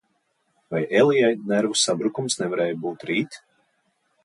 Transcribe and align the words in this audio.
Vai 0.71 0.79
Elijai 1.01 1.29
nervu 1.51 1.77
sabrukums 1.83 2.41
nevarēja 2.41 2.81
būt 2.87 3.09
rīt? 3.13 3.41